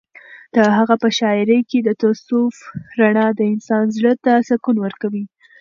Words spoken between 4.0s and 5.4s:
ته سکون ورکوي.